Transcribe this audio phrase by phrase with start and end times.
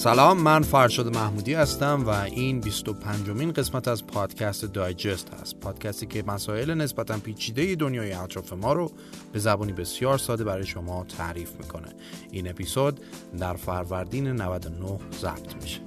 [0.00, 5.60] سلام من فرشاد محمودی هستم و این 25 مین قسمت از پادکست دایجست هست.
[5.60, 8.90] پادکستی که مسائل نسبتا پیچیده دنیای اطراف ما رو
[9.32, 11.88] به زبانی بسیار ساده برای شما تعریف می‌کنه.
[12.30, 13.00] این اپیزود
[13.38, 15.80] در فروردین 99 ضبط میشه.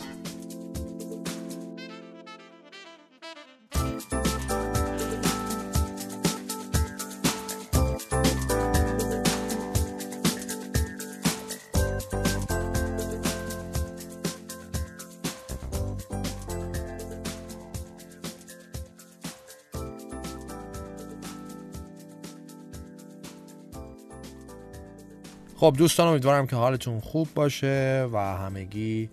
[25.64, 29.10] خب دوستان امیدوارم که حالتون خوب باشه و همگی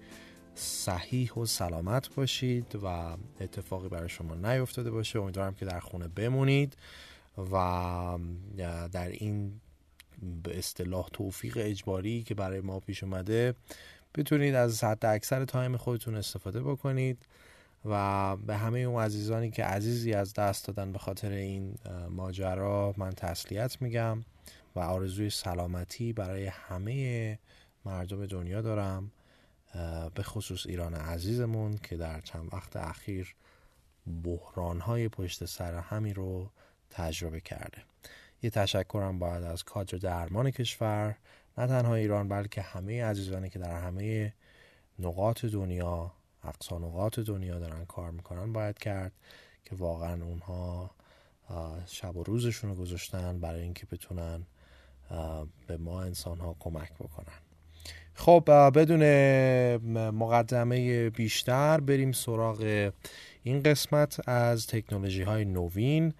[0.54, 5.20] صحیح و سلامت باشید و اتفاقی برای شما نیفتاده باشه.
[5.20, 6.76] امیدوارم که در خونه بمونید
[7.52, 8.18] و
[8.92, 9.60] در این
[10.42, 13.54] به اصطلاح توفیق اجباری که برای ما پیش اومده
[14.14, 17.26] بتونید از حد اکثر تایم خودتون استفاده بکنید
[17.84, 21.74] و به همه اون عزیزانی که عزیزی از دست دادن به خاطر این
[22.08, 24.24] ماجرا من تسلیت میگم.
[24.76, 27.38] و آرزوی سلامتی برای همه
[27.84, 29.12] مردم دنیا دارم
[30.14, 33.34] به خصوص ایران عزیزمون که در چند وقت اخیر
[34.24, 36.50] بحرانهای پشت سر همین رو
[36.90, 37.82] تجربه کرده.
[38.42, 41.16] یه تشکرم باید از کادر درمان کشور
[41.58, 44.34] نه تنها ایران بلکه همه عزیزانی که در همه
[44.98, 46.12] نقاط دنیا
[46.44, 49.12] اقصا نقاط دنیا دارن کار می‌کنن باید کرد
[49.64, 50.90] که واقعا اونها
[51.86, 54.46] شب و روزشون رو گذاشتن برای اینکه بتونن
[55.66, 57.38] به ما انسان ها کمک بکنن.
[58.14, 58.44] خب
[58.74, 59.02] بدون
[60.10, 62.90] مقدمه بیشتر بریم سراغ
[63.42, 66.14] این قسمت از تکنولوژی های نوین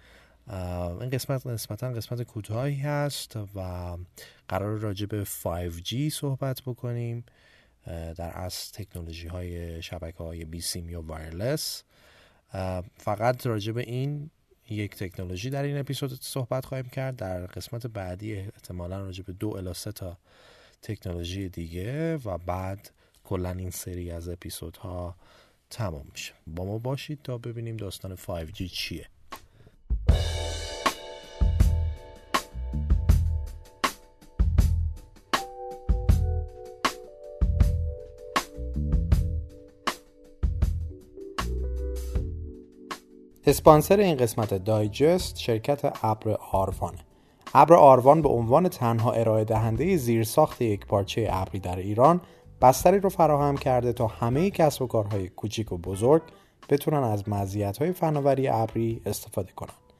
[1.01, 3.97] این قسمت نسبتا قسمت کوتاهی هست و
[4.47, 7.25] قرار راجع به 5G صحبت بکنیم
[7.85, 11.83] در از تکنولوژی های شبکه های بی سیم یا وایرلس.
[12.97, 14.29] فقط راجع به این
[14.71, 17.15] یک تکنولوژی در این اپیزود صحبت خواهیم کرد.
[17.15, 20.17] در قسمت بعدی احتمالا راجع به دو الی سه تا
[20.81, 22.91] تکنولوژی دیگه و بعد
[23.23, 25.15] کلا این سری از اپیزودها
[25.69, 26.33] تمام میشه.
[26.47, 29.07] با ما باشید تا ببینیم داستان 5G چیه.
[43.51, 46.97] اسپانسر این قسمت دایجست شرکت ابر آروانه
[47.53, 52.21] ابر آروان به عنوان تنها ارائه دهنده زیرساخت یک پارچه ابری در ایران
[52.61, 56.21] بستری رو فراهم کرده تا همه کسب و کارهای کوچیک و بزرگ
[56.69, 59.93] بتونن از مزیت‌های فناوری ابری استفاده کنند.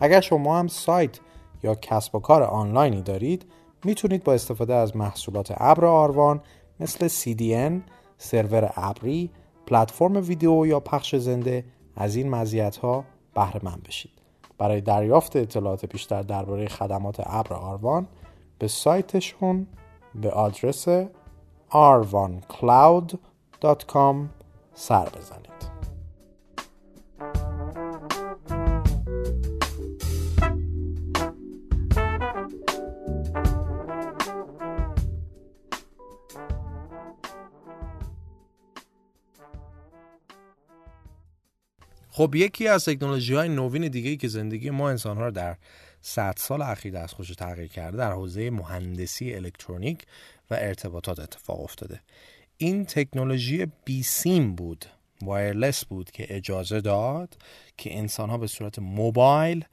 [0.00, 1.20] اگر شما هم سایت
[1.62, 3.46] یا کسب و کار آنلاینی دارید
[3.84, 6.40] می‌تونید با استفاده از محصولات ابر آروان
[6.80, 9.30] مثل CDN، سرور ابری،
[9.66, 11.64] پلتفرم ویدیو یا پخش زنده
[11.96, 14.12] از این مزیت ها بهره مند بشید.
[14.58, 18.06] برای دریافت اطلاعات بیشتر درباره خدمات ابر آروان
[18.58, 19.66] به سایتشون
[20.14, 20.88] به آدرس
[21.70, 24.16] arvancloud.com
[24.74, 25.55] سر بزنید.
[42.16, 45.56] خب یکی از تکنولوژی های نوین دیگه که زندگی ما انسان ها رو در
[46.00, 50.02] صد سال اخیر از خوش تغییر کرده در حوزه مهندسی الکترونیک
[50.50, 52.00] و ارتباطات اتفاق افتاده.
[52.56, 54.86] این تکنولوژی بی سیم بود
[55.22, 57.36] وایرلس بود که اجازه داد
[57.76, 59.64] که انسان ها به صورت موبایل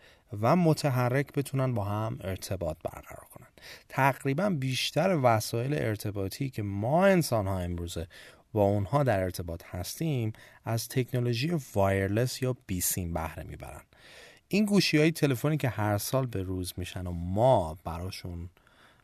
[0.41, 3.47] و متحرک بتونن با هم ارتباط برقرار کنن.
[3.89, 8.07] تقریبا بیشتر وسایل ارتباطی که ما انسان ها امروزه
[8.53, 10.33] با اونها در ارتباط هستیم
[10.65, 13.81] از تکنولوژی وایرلس یا بی سیم بهره می‌برن.
[14.47, 18.49] این گوشی های تلفنی که هر سال به روز میشن و ما براشون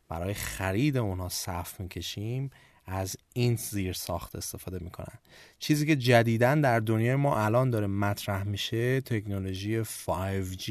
[0.08, 2.50] برای خرید اونها صف می‌کشیم
[2.86, 5.18] از این زیر ساخت استفاده می‌کنن.
[5.58, 10.70] چیزی که جدیدن در دنیای ما الان داره مطرح میشه تکنولوژی 5G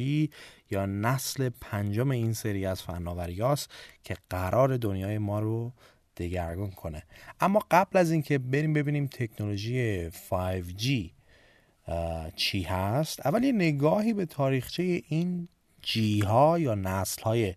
[0.72, 3.44] یا نسل پنجم این سری از فناوری
[4.04, 5.74] که قرار دنیای ما رو
[6.20, 7.04] دگرگون کنه.
[7.40, 11.10] اما قبل از اینکه بریم ببینیم تکنولوژی 5G
[12.36, 15.48] چی هست اول یه نگاهی به تاریخچه این
[15.82, 17.54] جی ها یا نسل های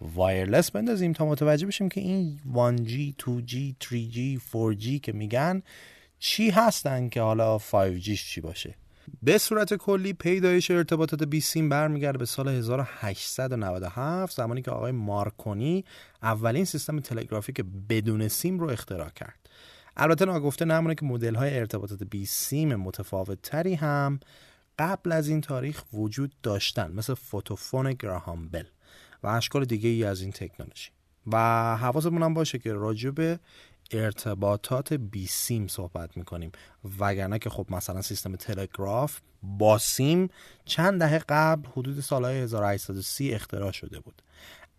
[0.00, 3.54] وایرلس بندازیم تا متوجه بشیم که این 1G, 2G,
[3.84, 5.62] 3G, 4G که میگن
[6.18, 8.74] چی هستن که حالا 5G چی باشه.
[9.22, 15.84] به صورت کلی پیدایش ارتباطات بی سیم برمیگرده به سال 1897 زمانی که آقای مارکونی
[16.22, 19.48] اولین سیستم تلگرافیک بدون سیم رو اختراع کرد.
[19.96, 24.20] البته ناگفته نمونه که مدل های ارتباطات بی سیم متفاوت تری هم
[24.78, 28.64] قبل از این تاریخ وجود داشتن مثل فوتوفون گراهام بل
[29.22, 30.90] و اشکال دیگه ای از این تکنولوژی.
[31.26, 31.36] و
[31.76, 33.38] حواسمون هم باشه که راجع به
[33.92, 36.52] ارتباطات بی سیم صحبت می‌کنیم.
[36.98, 40.28] وگرنه که خب مثلا سیستم تلگراف با سیم
[40.64, 44.22] چند دهه قبل حدود سالهای 1830 اختراع شده بود.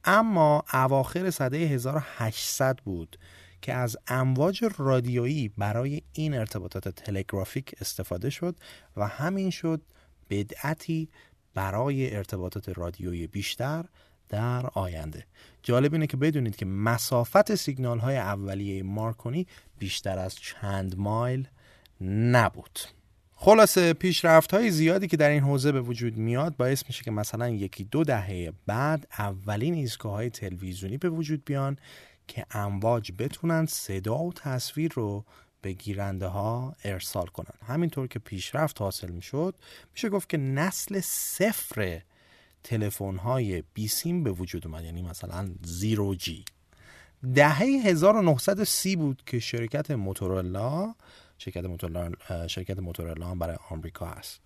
[0.04, 3.18] اما اواخر سده 1800 بود
[3.62, 8.56] که از امواج رادیویی برای این ارتباطات تلگرافیک استفاده شد
[8.98, 9.82] و همین شد
[10.30, 11.10] بدعتی
[11.54, 13.86] برای ارتباطات رادیویی بیشتر
[14.34, 15.26] در آینده.
[15.64, 19.48] جالب اینه که بدونید که مسافت سیگنال های اولیه مارکونی
[19.80, 21.48] بیشتر از چند مایل
[22.02, 22.80] نبود.
[23.36, 27.50] خلاصه پیشرفت های زیادی که در این حوزه به وجود میاد باعث میشه که مثلا
[27.50, 31.78] یکی دو دهه بعد اولین ایستگاه های تلویزیونی به وجود بیان
[32.28, 35.26] که امواج بتونن صدا و تصویر رو
[35.62, 37.56] به گیرنده ها ارسال کنن.
[37.68, 39.56] همینطور که پیشرفت حاصل می‌شد
[39.94, 42.02] میشه گفت که نسل صفر
[42.64, 46.46] تلفن های بی سیم به وجود اومد یعنی مثلا زیرو جی.
[47.36, 50.96] دهه 1930 بود که شرکت موتورولا
[51.38, 52.12] شرکت موتورولا
[52.48, 54.42] شرکت موتورولا برای آمریکا هست.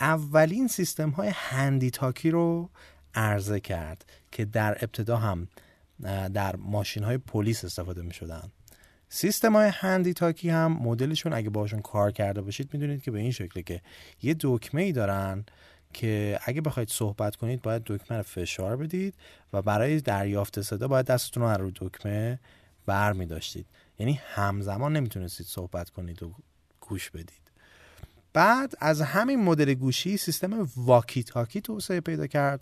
[0.00, 2.70] اولین سیستم های هندی تاکی رو
[3.14, 5.48] عرضه کرد که در ابتدا هم
[6.34, 8.50] در ماشین های پلیس استفاده می شدن
[9.08, 13.30] سیستم های هندی تاکی هم مدلشون اگه باشون کار کرده باشید می‌دونید که به این
[13.30, 13.80] شکله که
[14.22, 15.44] یه دکمه ای دارن
[15.96, 19.14] که اگه بخواید صحبت کنید باید دکمه رو فشار بدید
[19.52, 22.38] و برای دریافت صدا باید دستتون رو رو دکمه
[22.86, 23.66] بر می داشتید.
[23.98, 26.34] یعنی همزمان نمی‌تونستید صحبت کنید و
[26.80, 27.50] گوش بدید.
[28.32, 32.60] بعد از همین مدل گوشی سیستم واکی تاکی توسعه پیدا کرد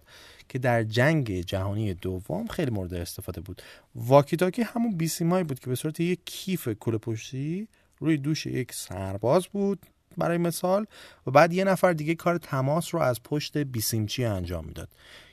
[0.48, 3.62] که در جنگ جهانی دوم خیلی مورد استفاده بود.
[3.94, 8.72] واکی تاکی همون بیسیمایی بود که به صورت یک کیف کوله پشتی روی دوش یک
[8.72, 9.86] سرباز بود.
[10.18, 10.86] برای مثال
[11.26, 14.88] و بعد یه نفر دیگه کار تماس رو از پشت بیسیمچی انجام می‌داد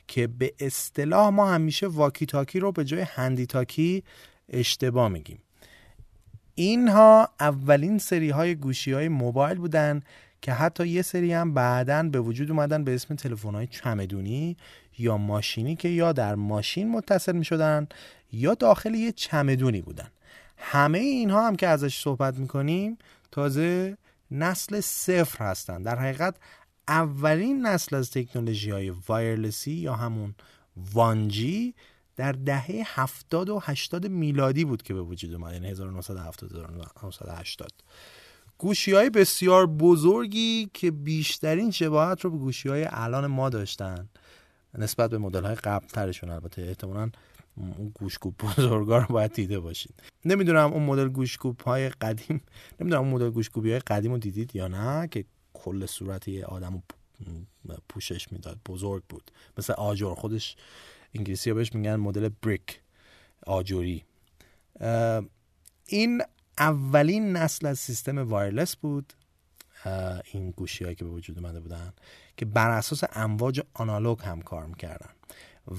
[0.08, 4.04] که به اصطلاح ما همیشه واکی تاکی رو به جای هندی تاکی
[4.48, 5.38] اشتباه میگیم.
[6.54, 10.02] اینها اولین سری های گوشی های موبایل بودن
[10.42, 14.56] که حتی یه سری هم بعدا به وجود اومدن به اسم تلفن های چمدونی
[14.98, 17.86] یا ماشینی که یا در ماشین متصل می شدن
[18.32, 20.08] یا داخل یه چمدونی بودن.
[20.56, 22.98] همه اینها هم که ازش صحبت می‌کنیم
[23.30, 23.96] تازه
[24.32, 25.82] نسل صفر هستن.
[25.82, 26.36] در حقیقت
[26.88, 30.34] اولین نسل از تکنولوژی های وایرلسی یا همون
[30.92, 31.74] وانجی
[32.16, 36.52] در دهه 70 و 80 میلادی بود که به وجود اومد یعنی 1970
[37.02, 37.72] 1980
[38.58, 44.08] گوشی های بسیار بزرگی که بیشترین شباهت رو به گوشی های الان ما داشتن
[44.78, 47.10] نسبت به مدل های قبل ترشون البته احتمالاً
[47.56, 52.40] اون گوشکوب بزرگا رو باید دیده باشید نمی‌دونم اون مدل گوشکوب های قدیم
[52.80, 56.82] نمی‌دونم اون مدل گوشکوبی های قدیم رو دیدید یا نه که کل صورت یه آدم
[57.88, 59.30] پوشش می‌داد بزرگ بود.
[59.58, 60.56] مثل آجر خودش
[61.14, 62.80] انگلیسی ها بهش میگن مدل بریک
[63.46, 64.04] آجوری
[65.86, 66.22] این
[66.58, 69.12] اولین نسل از سیستم وایرلس بود.
[70.32, 71.92] این گوشی هایی که به وجود اومده بودن
[72.36, 75.10] که بر اساس امواج آنالوگ هم کار می‌کردن.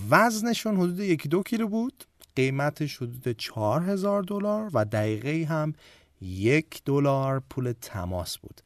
[0.09, 2.03] وزنشون حدود یکی دو کیلو بود
[2.35, 5.73] قیمتش حدود چهار هزار دلار و دقیقه هم
[6.21, 8.61] یک دلار پول تماس بود.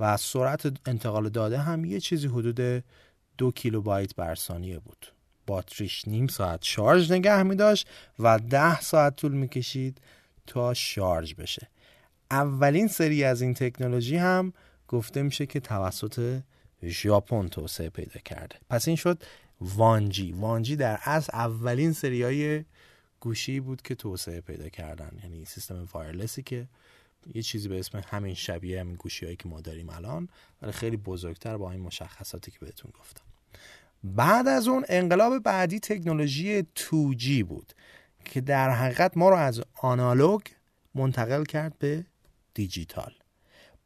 [0.00, 2.84] و سرعت انتقال داده هم یه چیزی حدود
[3.38, 5.06] دو کیلوبایت بر ثانیه بود.
[5.46, 10.00] باتریش نیم ساعت شارژ نگه می داشت و ده ساعت طول می کشید
[10.46, 11.68] تا شارژ بشه.
[12.30, 14.52] اولین سری از این تکنولوژی هم
[14.88, 16.40] گفته میشه که توسط
[16.84, 18.56] ژاپن توسعه پیدا کرده.
[18.70, 19.22] پس این شد
[19.60, 20.32] وانجی.
[20.32, 22.64] وانجی در از اولین سری های
[23.20, 25.10] گوشی بود که توسعه پیدا کردن.
[25.22, 26.68] یعنی سیستم wireless ی که
[27.34, 30.28] یه چیزی به اسم همین شبیه همین گوشی هایی که ما داریم الان
[30.62, 33.24] ولی خیلی بزرگتر با این مشخصاتی که بهتون گفتم.
[34.04, 37.72] بعد از اون انقلاب بعدی تکنولوژی 2G بود
[38.24, 40.40] که در حقیقت ما رو از آنالوگ
[40.94, 42.04] منتقل کرد به
[42.54, 43.12] دیجیتال.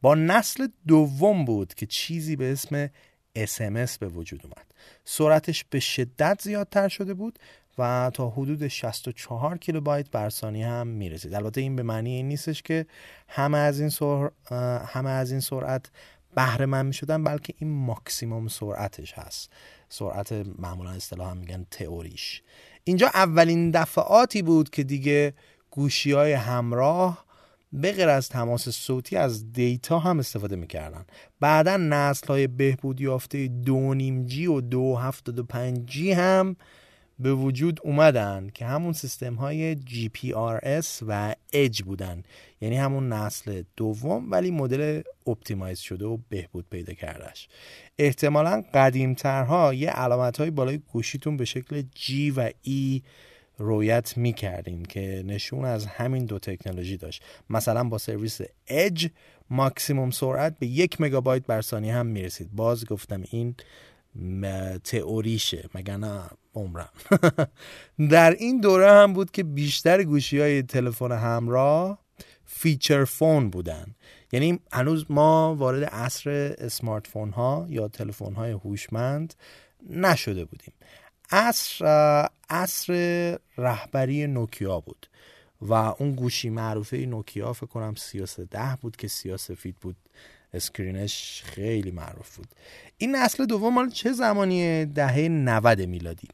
[0.01, 2.89] با نسل دوم بود که چیزی به اسم
[3.35, 4.65] SMS به وجود اومد.
[5.05, 7.39] سرعتش به شدت زیادتر شده بود
[7.77, 11.33] و تا حدود 64 کیلوبایت بر ثانیه هم می‌رسید.
[11.33, 12.85] البته این به معنی این نیستش که
[13.27, 14.29] همه از این سر...
[14.87, 15.85] همه از این سرعت
[16.35, 19.51] بهره من می‌شدن بلکه این ماکسیموم سرعتش هست.
[19.89, 22.41] سرعت معمولا اصطلاح هم میگن تئوریش.
[22.83, 25.33] اینجا اولین دفعاتی بود که دیگه
[25.71, 27.24] گوشی های همراه
[27.73, 31.05] به غیر از تماس صوتی از دیتا هم استفاده می‌کردن.
[31.39, 33.95] بعدا نسل های بهبود یافته دو
[34.25, 36.55] جی و دو هفتاد و پنج جی هم
[37.19, 42.23] به وجود اومدن که همون سیستم های GPRS و Edge بودن.
[42.61, 47.47] یعنی همون نسل دوم ولی مدل optimize شده و بهبود پیدا کردش
[47.99, 53.01] احتمالا قدیمترها یه علامت های بالای گوشیتون به شکل G و E
[53.57, 57.23] رویت می کردیم که نشون از همین دو تکنولوژی داشت.
[57.49, 59.07] مثلا با سرویس Edge
[59.49, 62.49] ماکسیموم سرعت به یک مگابایت بر ثانیه هم می‌رسید.
[62.51, 63.55] باز گفتم این
[64.83, 66.21] تئوریشه وگرنه
[66.55, 66.89] عمرا.
[68.11, 71.99] در این دوره هم بود که بیشتر گوشی های تلفن همراه
[72.45, 73.95] feature phone بودن.
[74.31, 79.33] یعنی هنوز ما وارد عصر smartphone ها یا تلفن های هوشمند
[79.89, 80.73] نشده بودیم.
[81.31, 81.85] عصر
[82.49, 82.93] عصر
[83.57, 85.07] رهبری نوکیا بود
[85.61, 87.93] و اون گوشی معروفه نوکیا فکر کنم
[88.51, 89.95] ده بود که سفید بود.
[90.53, 92.47] screen ش خیلی معروف بود.
[92.97, 96.27] این نسل دوم مال چه زمانی دهه 90 میلادی.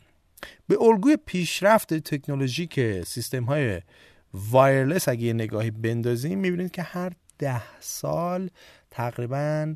[0.67, 3.81] به الگوی پیشرفت تکنولوژی که سیستم های
[4.33, 8.50] وایرلس اگه نگاهی بندازیم می‌بینید که هر ده سال
[8.91, 9.75] تقریبا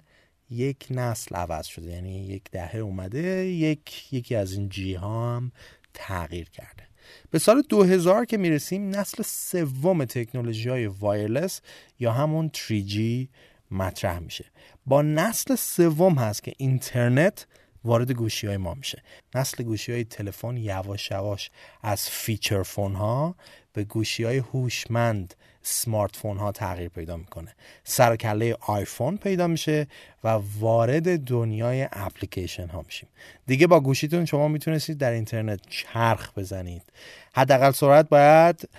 [0.55, 1.91] یک نسل عوض شده.
[1.91, 5.51] یعنی یک دهه اومده یک یکی از این جی ها هم
[5.93, 6.83] تغییر کرده.
[7.31, 11.61] به سال 2000 که می‌رسیم نسل سوم تکنولوژی های وایرلس
[11.99, 13.27] یا همون 3G
[13.71, 14.45] مطرح میشه.
[14.85, 17.47] با نسل سوم هست که اینترنت
[17.83, 19.03] وارد گوشی های ما میشه.
[19.35, 23.35] نسل گوشی های تلفن یواش یواش از feature phone ها
[23.73, 25.33] به گوشی های هوشمند
[25.67, 27.55] smartphone ها تغییر پیدا می‌کنه.
[27.83, 29.87] سر کله آیفون پیدا میشه
[30.23, 33.09] و وارد دنیای اپلیکیشن ها میشیم.
[33.47, 36.81] دیگه با گوشیتون شما می‌تونستید در اینترنت چرخ بزنید.
[37.33, 38.69] حداقل سرعت باید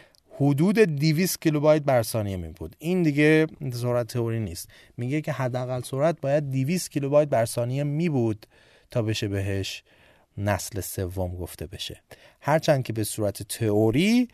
[0.40, 4.68] حدود 200 کیلوبایت بر ثانیه می بود این دیگه سرعت تئوری نیست.
[4.96, 8.46] میگه که حداقل سرعت باید 200 کیلوبایت بر ثانیه می بود
[8.90, 9.82] تا بشه بهش
[10.38, 12.00] نسل سوم گفته بشه.
[12.40, 14.28] هرچند که به صورت تئوری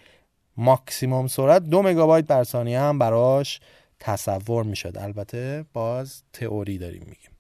[0.56, 3.61] ماکسیموم سرعت دو مگابایت بر ثانیه هم براش
[4.00, 4.99] تصور می‌شد.
[4.99, 7.30] البته باز تئوری داریم میگیم.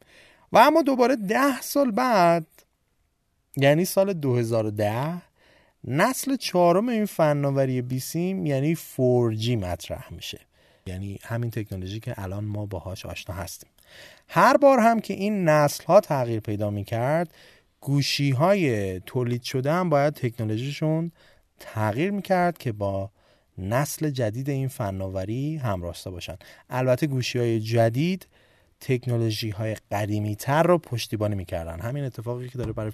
[0.52, 2.46] و اما دوباره ده سال بعد
[3.56, 5.22] یعنی سال 2010
[5.84, 10.40] نسل چهارم این فناوری بیسیم یعنی 4G مطرح میشه.
[10.86, 13.70] یعنی همین تکنولوژی که الان ما باهاش آشنا هستیم.
[14.28, 17.34] هر بار هم که این نسل ها تغییر پیدا می‌کرد
[17.80, 21.12] گوشی های تولید شده هم باید تکنولوژیشون
[21.62, 23.10] تغییر می‌کرد که با
[23.58, 26.36] نسل جدید این فناوری همراستا باشن.
[26.70, 28.26] البته گوشی های جدید
[28.80, 31.80] تکنولوژی های قدیمی تر رو پشتیبانی می‌کردن.
[31.80, 32.92] همین اتفاقی که داره برای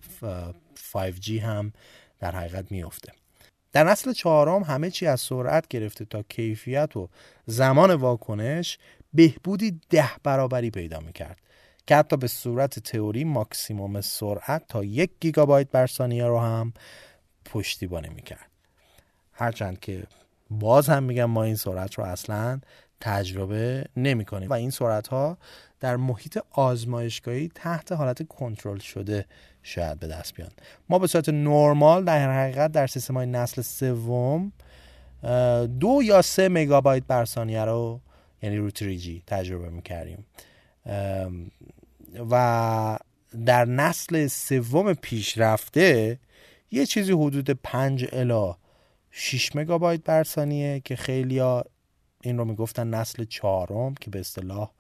[0.93, 1.73] 5G هم
[2.21, 3.13] در حقیقت میفته
[3.73, 7.09] در نسل چهارم همه چی از سرعت گرفته تا کیفیت و
[7.47, 8.79] زمان واکنش
[9.15, 11.39] بهبودی ده برابری پیدا می‌کرد
[11.87, 16.73] که حتی به صورت تئوری ماکسیموم سرعت تا یک گیگابایت بر ثانیه رو هم
[17.45, 18.48] پشتیبانی می‌کرد.
[19.39, 20.03] هرچند که
[20.51, 22.61] باز هم میگم ما این سرعت رو اصلا
[23.01, 24.51] تجربه نمی کنیم.
[24.51, 25.39] و این سرعت ها
[25.81, 29.25] در محیط آزمایشگاهی تحت حالت کنترل شده
[29.63, 30.51] شاید به دست بیان.
[30.89, 34.53] ما به صورت نرمال در حقیقت در سیستم های نسل سوم
[35.81, 38.01] دو یا سه مگابایت بر ثانیه رو
[38.43, 40.27] یعنی رو 3G تجربه می‌کردیم.
[42.31, 42.99] و
[43.47, 46.19] در نسل سوم پیشرفته
[46.71, 48.57] یه چیزی حدود 5 الا
[49.21, 51.41] 6 مگابایت بر ثانیه که خیلی
[52.23, 54.71] این رو می‌گفتن نسل چهارم که به اصطلاح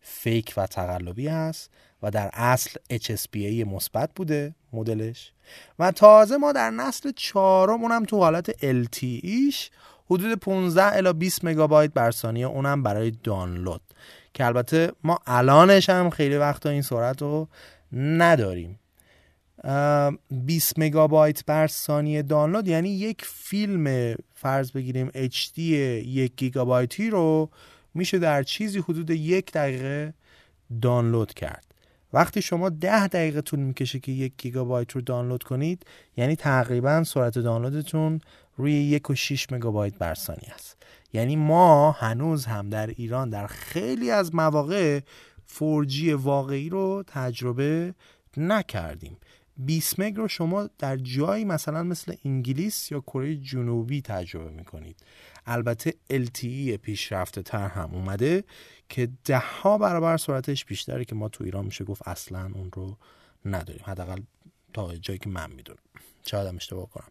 [0.00, 1.70] فیک و تقلبی هست
[2.02, 5.32] و در اصل HSPA مثبت بوده مدلش.
[5.78, 9.70] و تازه ما در نسل چهارم اونم تو حالت LTEش
[10.10, 13.82] حدود 15 الی 20 مگابایت بر ثانیه اونم برای دانلود.
[14.34, 17.48] که البته ما الانش هم خیلی وقتا این سرعت رو
[17.92, 18.78] نداریم.
[20.30, 27.50] 20 مگابایت بر ثانیه دانلود یعنی یک فیلم فرض بگیریم HD یک گیگابایتی رو
[27.94, 30.14] میشه در چیزی حدود یک دقیقه
[30.82, 31.64] دانلود کرد.
[32.12, 37.38] وقتی شما ده دقیقه طول می‌کشه که یک گیگابایت رو دانلود کنید یعنی تقریبا سرعت
[37.38, 38.20] دانلودتون
[38.56, 40.76] روی یک و 6 مگابایت بر ثانیه است.
[41.12, 45.00] یعنی ما هنوز هم در ایران در خیلی از مواقع
[45.58, 47.94] 4G واقعی رو تجربه
[48.36, 49.16] نکردیم.
[49.56, 54.96] 20 مگ رو شما در جایی مثلا مثل انگلیس یا کره جنوبی تجربه می‌کنید.
[55.46, 58.44] البته LTE پیشرفته تر هم اومده
[58.88, 62.96] که ده ها برابر سرعتش بیشتره که ما تو ایران میشه گفت اصلا اون رو
[63.44, 63.82] نداریم.
[63.84, 64.20] حداقل
[64.72, 65.78] تا جایی که من می‌دونم.
[66.26, 67.08] شاید هم اشتباه کنم.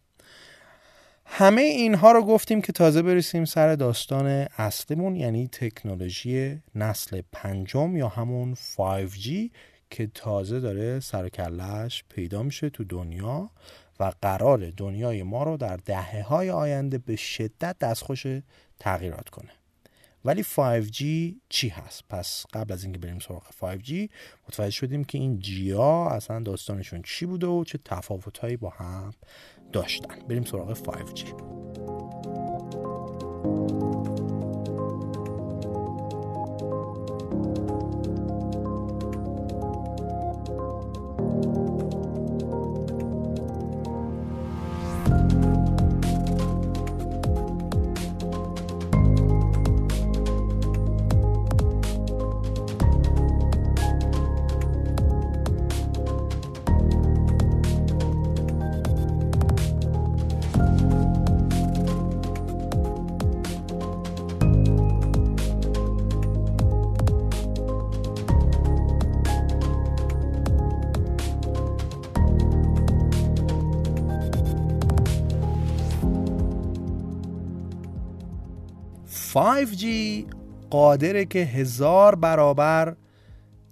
[1.26, 4.26] همه اینها رو گفتیم که تازه برسیم سر داستان
[4.58, 9.50] اصلیمون یعنی تکنولوژی نسل پنجم یا همون 5G
[9.94, 11.28] که تازه داره سر
[12.08, 13.50] پیدا میشه تو دنیا
[14.00, 18.26] و قرار دنیای ما رو در دهه های آینده به شدت دستخوش
[18.80, 19.50] تغییرات کنه.
[20.24, 21.04] ولی 5G
[21.48, 23.92] چی هست؟ پس قبل از اینکه بریم سراغ 5G
[24.48, 29.10] متوجه شدیم که این جیا اصلا داستانشون چی بوده و چه تفاوتهایی با هم
[29.72, 30.18] داشتن.
[30.28, 31.24] بریم سراغ 5G
[79.34, 79.86] 5G
[80.70, 82.96] قادره که هزار برابر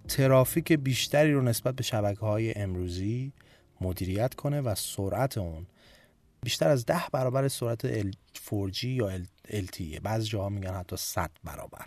[0.09, 3.33] ترافیک بیشتری رو نسبت به شبکه های امروزی
[3.81, 5.67] مدیریت کنه و سرعت اون
[6.43, 11.87] بیشتر از ده برابر سرعت 4G یا LTE بعضی جاها میگن حتی 100 برابر.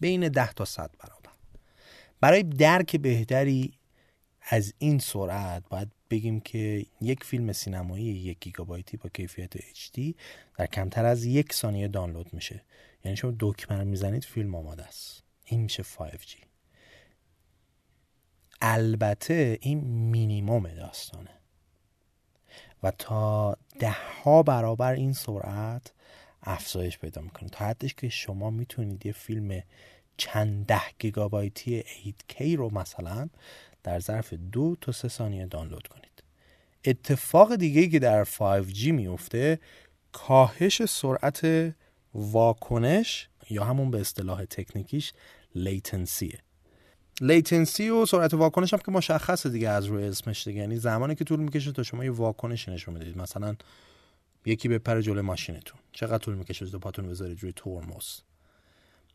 [0.00, 1.30] بین 10 تا 100 برابر.
[2.20, 3.72] برای درک بهتری
[4.50, 10.14] از این سرعت باید بگیم که یک فیلم سینمایی یک گیگابایتی با کیفیت HD
[10.58, 12.62] در کمتر از یک ثانیه دانلود میشه.
[13.06, 15.22] یعنی شما دکمه می‌زنید فیلم آماده است.
[15.44, 16.46] این میشه 5G
[18.60, 21.30] البته این مینیموم داستانه.
[22.82, 25.92] و تا ده ها برابر این سرعت
[26.42, 27.48] افزایش پیدا می‌کنه.
[27.48, 29.62] تا حدش که شما می‌تونید یه فیلم
[30.16, 33.28] چند ده گیگابایتی 8K رو مثلا
[33.82, 36.22] در ظرف دو تا سه ثانیه دانلود کنید.
[36.84, 39.58] اتفاق دیگه که در 5G میفته
[40.12, 41.74] کاهش سرعت
[42.16, 45.12] واکنش یا همون به اصطلاح تکنیکیش
[45.54, 46.38] لیتنسیه
[47.20, 50.60] لیتنسی و سرعت واکنش هم که مشخصه دیگه از روی اسمش دیگه.
[50.60, 53.18] یعنی زمانی که طول می‌کشه تا شما یه واکنش نشون بدید.
[53.18, 53.56] مثلا
[54.46, 55.80] یکی به پر جلوی ماشینتون.
[55.92, 58.20] چقدر طول می‌کشه تا پاتون بذارید روی ترمز؟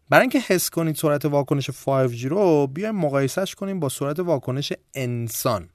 [0.10, 5.70] برای اینکه حس کنید سرعت واکنش 5G رو بیایم مقایسهش کنیم با سرعت واکنش انسان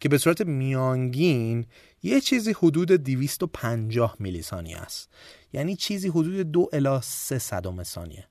[0.00, 1.66] که به صورت میانگین
[2.02, 5.08] یه چیزی حدود 250 میلی ثانیه است.
[5.52, 8.26] یعنی چیزی حدود دو الی سه صدم ثانیه.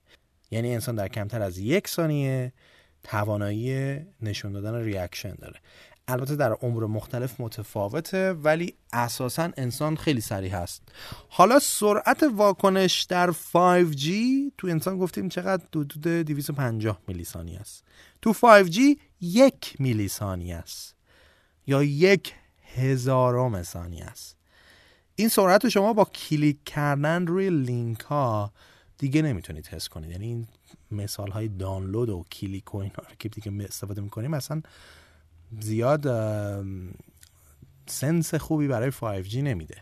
[0.52, 2.54] یعنی انسان در کمتر از یک ثانیه
[3.04, 5.60] توانایی نشون دادن ریاکشن داره.
[6.08, 10.82] البته در عمر مختلف متفاوته ولی اساسا انسان خیلی سریع هست.
[11.30, 14.10] حالا سرعت واکنش در 5G
[14.58, 17.84] تو انسان گفتیم چقدر؟ حدود 250 میلی ثانیه است.
[18.22, 18.80] تو 5G
[19.22, 20.96] یک میلی ثانیه است.
[21.68, 22.34] یا یک
[22.76, 24.41] هزارم ثانیه است.
[25.22, 28.52] این سرعت شما با کلیک کردن روی لینک ها
[28.98, 30.12] دیگه نمی‌تونید حس کنید.
[30.12, 30.48] یعنی این
[30.92, 34.62] مثال های دانلود و کلیک و اینا رو که دیگه استفاده می‌کنیم اصلا
[35.60, 36.08] زیاد
[37.86, 39.78] sense خوبی برای 5G نمیده.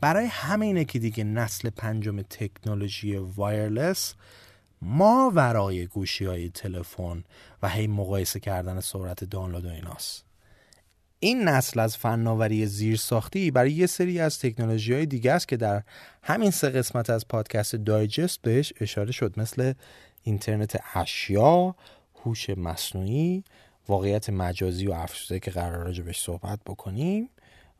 [0.00, 4.14] برای همینه که دیگه نسل پنجم تکنولوژی wireless
[4.82, 7.24] ما ورای گوشی های تلفن
[7.62, 10.24] و هی مقایسه کردن سرعت دانلود و ایناست.
[11.24, 15.82] این نسل از فناوری زیرساختی برای یه سری از تکنولوژی های دیگه است که در
[16.22, 19.72] همین سه قسمت از پادکست دایجست بهش اشاره شد مثل
[20.22, 21.74] اینترنت اشیا،
[22.24, 23.44] هوش مصنوعی،
[23.88, 27.28] واقعیت مجازی و افزوده که قرار بهش صحبت بکنیم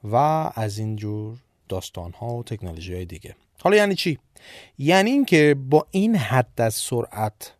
[0.04, 0.16] و
[0.54, 4.18] از این جور داستان ها و تکنولوژی های دیگه حالا یعنی چی؟
[4.78, 7.54] یعنی اینکه با این حد از سرعت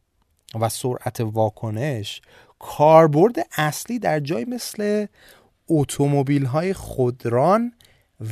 [0.61, 2.21] و سرعت واکنش
[2.59, 5.07] کاربرد اصلی در جای مثل
[5.69, 7.73] اتومبیل های خودران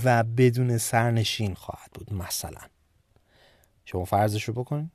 [0.04, 2.60] و بدون سرنشین خواهد بود مثلا.
[3.84, 4.90] شما فرضش رو بکنید.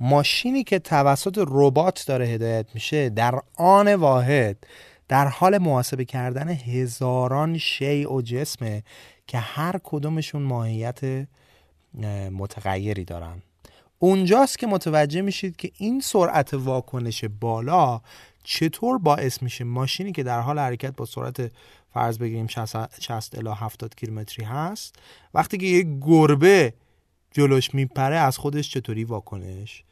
[0.00, 4.66] ماشینی که توسط ربات داره هدایت میشه در آن واحد
[5.08, 8.82] در حال محاسبه کردن هزاران شیء و جسمه
[9.26, 11.26] که هر کدومشون ماهیت
[12.32, 13.42] متغیری دارن.
[13.98, 18.00] اونجاست که متوجه میشید که این سرعت واکنش بالا
[18.42, 21.52] چطور باعث میشه ماشینی که در حال حرکت با سرعت
[21.94, 24.96] فرض بگیریم 60 الی 70 کیلومتری هست
[25.34, 26.74] وقتی که یک گربه
[27.30, 29.84] جلوش میپره از خودش چطوری واکنش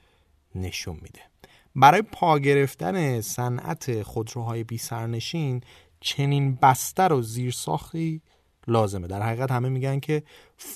[0.55, 1.21] نشون میده؟
[1.77, 5.61] برای پا گرفتن صنعت خودروهای بی سرنشین
[6.01, 8.23] چنین بستر و زیرساختی
[8.67, 9.07] لازمه.
[9.07, 10.23] در حقیقت همه میگن که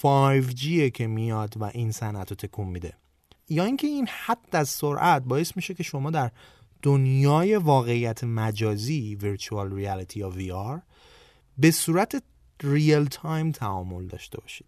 [0.03, 2.95] 5G که میاد و این صنعت رو تکون میده.
[3.49, 6.31] یا اینکه این حد از سرعت باعث میشه که شما در
[6.83, 10.81] دنیای واقعیت مجازی virtual reality یا VR
[11.59, 12.23] به صورت
[12.63, 14.67] ریل تایم تعامل داشته باشید.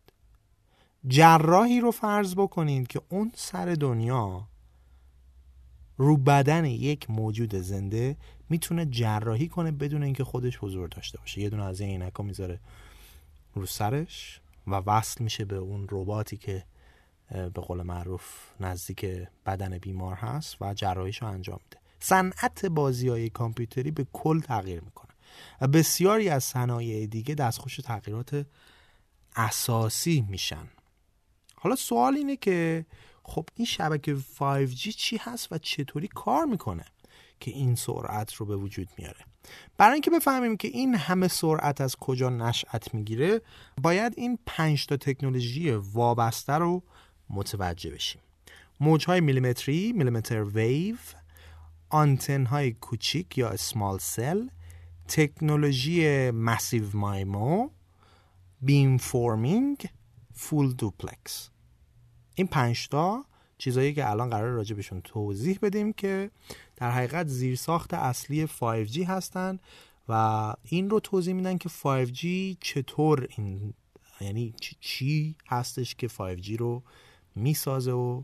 [1.06, 4.48] جراحی رو فرض بکنید که اون سر دنیا
[5.96, 8.16] رو بدن یک موجود زنده
[8.48, 11.40] می‌تونه جراحی کنه بدون اینکه خودش حضور داشته باشه.
[11.40, 12.60] یه دونه از این عینکا می‌ذاره
[13.54, 16.64] رو سرش و وصل میشه به اون رباتی که
[17.30, 18.24] به قول معروف
[18.60, 19.06] نزدیک
[19.46, 21.83] بدن بیمار هست و جراحیش رو انجام میده.
[22.04, 25.10] صنعت بازی های کامپیوتری به کل تغییر می‌کنه
[25.60, 28.46] و بسیاری از صنایع دیگه دستخوش تغییرات
[29.36, 30.68] اساسی میشن.
[31.54, 32.86] حالا سوال اینه که
[33.22, 36.84] خب این شبکه 5G چی هست و چطوری کار می‌کنه
[37.40, 39.20] که این سرعت رو به وجود میاره؟
[39.76, 43.40] برای اینکه بفهمیم که این همه سرعت از کجا نشأت می‌گیره
[43.82, 46.82] باید این پنج تا تکنولوژی وابسته رو
[47.30, 48.20] متوجه بشیم.
[48.80, 50.96] موجهای میلیمتری میلیمتر ویو
[51.94, 54.48] آنتن های کوچیک یا اسمال سل
[55.08, 57.68] تکنولوژی مسیو مایمو
[58.60, 59.88] بیم فورمینگ
[60.32, 61.50] فول دوپلکس
[62.34, 63.24] این پنجتا
[63.58, 66.30] چیزایی که الان قرار راجع بهشون توضیح بدیم که
[66.76, 69.58] در حقیقت زیرساخت اصلی 5G هستن
[70.08, 72.26] و این رو توضیح میدن که 5G
[72.60, 73.74] چطور این
[74.20, 76.82] یعنی چی هستش که 5G رو
[77.34, 78.22] می‌سازه و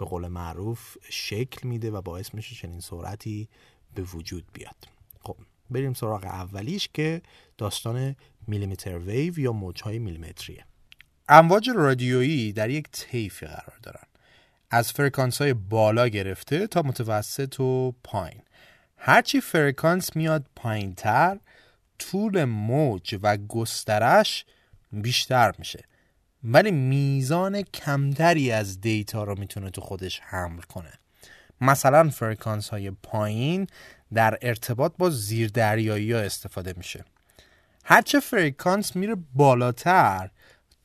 [0.00, 3.48] به قول معروف شکل میده و باعث میشه چنین سرعتی
[3.94, 4.76] به وجود بیاد.
[5.20, 5.36] خب
[5.70, 7.22] بریم سراغ اولیش که
[7.58, 10.64] داستان millimeter wave یا موجهای میلیمتریه.
[11.28, 14.04] امواج رادیویی در یک طیفی قرار دارن.
[14.70, 18.42] از فرکانس های بالا گرفته تا متوسط و پایین.
[18.96, 21.38] هرچی فرکانس میاد پایین تر
[21.98, 24.44] طول موج و گسترش
[24.92, 25.84] بیشتر میشه.
[26.44, 30.92] ولی میزان کمتری از data رو می‌تونه تو خودش حمل کنه.
[31.60, 33.66] مثلا فرکانس های پایین
[34.14, 37.04] در ارتباط با زیردریایی ها استفاده میشه.
[37.84, 40.30] هرچه فرکانس میره بالاتر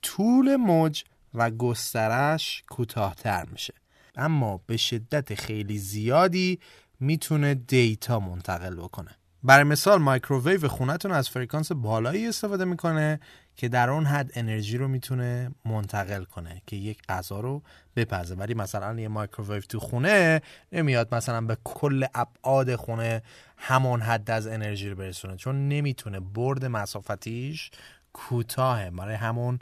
[0.02, 3.74] طول موج و گسترش کوتاهتر میشه.
[4.16, 6.60] اما به شدت خیلی زیادی
[7.00, 9.12] می‌تونه data منتقل بکنه.
[9.44, 13.20] برای مثال مایکروویو خونتون از فرکانس بالایی استفاده می‌کنه
[13.56, 17.62] که در اون حد انرژی رو می‌تونه منتقل کنه که یک غذا رو
[17.96, 18.36] بپزه.
[18.36, 20.42] ولی مثلا یه مایکروویو تو خونه
[20.72, 23.22] نمیاد مثلا به کل ابعاد خونه
[23.58, 26.20] همون حد از انرژی رو برسونه چون نمی‌تونه.
[26.20, 27.72] برد مسافتیش
[28.14, 28.90] کوتاهه.
[28.90, 29.60] برای همون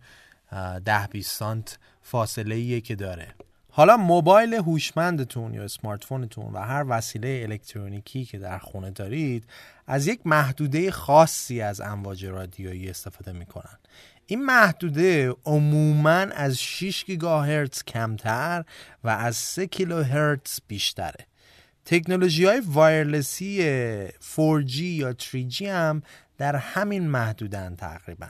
[0.86, 3.36] ده 20 سانت فاصله ایه که داره.
[3.76, 9.46] حالا موبایل هوشمندتون یا smartphone تون و هر وسیله الکترونیکی که در خونه دارید
[9.88, 13.78] از یک محدوده خاصی از امواج رادیویی استفاده می‌کنن.
[14.26, 18.64] این محدوده عموما از 6 گیگاهرتز کمتر
[19.04, 21.26] و از 3 کیلوهرتز بیشتره.
[21.86, 23.60] تکنولوژی های وایرلسی
[24.36, 26.04] 4G یا 3G هم
[26.38, 28.28] در همین محدودن تقریبا.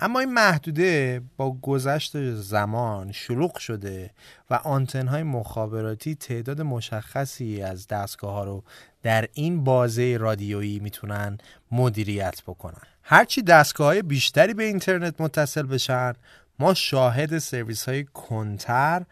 [0.00, 4.10] اما این محدوده با گذشت زمان شلوغ شده
[4.50, 8.64] و آنتن های مخابراتی تعداد مشخصی از دستگاه ها رو
[9.02, 11.38] در این بازه رادیویی می‌تونن
[11.72, 12.82] مدیریت بکنن.
[13.02, 16.12] هرچی دستگاه های بیشتری به اینترنت متصل بشن
[16.58, 19.02] ما شاهد سرویس های کنتر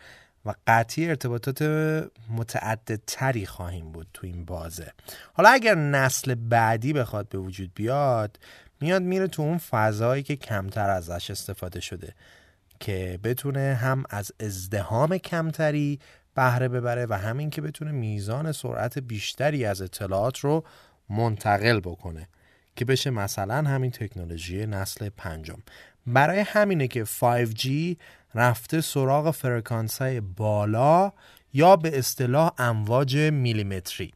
[0.46, 1.62] و قطعی ارتباطات
[2.31, 4.92] متعددتری خواهیم بود تو این بازه.
[5.33, 8.38] حالا اگر نسل بعدی بخواد به وجود بیاد
[8.81, 12.15] میاد میره تو اون فضایی که کمتر ازش استفاده شده
[12.81, 15.99] که بتونه هم از ازدهام کمتری
[16.35, 20.65] بهره ببره و همین که بتونه میزان سرعت بیشتری از اطلاعات رو
[21.11, 22.29] منتقل بکنه
[22.77, 25.59] که بشه مثلا همین تکنولوژی نسل پنجم.
[26.07, 27.97] برای همینه که 5G
[28.35, 31.12] رفته سراغ فرکانس های بالا
[31.53, 34.12] یا به اصطلاح امواج میلیمتری.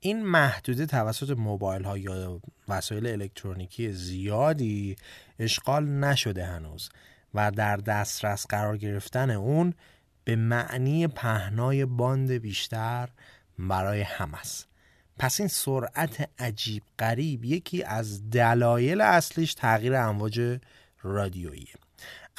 [0.00, 4.96] این محدوده توسط موبایل ها یا وسایل الکترونیکی زیادی
[5.38, 6.90] اشغال نشده هنوز
[7.34, 9.74] و در دسترس قرار گرفتن اون
[10.24, 13.08] به معنی پهنای باند بیشتر
[13.58, 14.68] برای هم است
[15.18, 20.58] پس این سرعت عجیب قریب یکی از دلایل اصلیش تغییر امواج
[21.02, 21.68] رادیویی.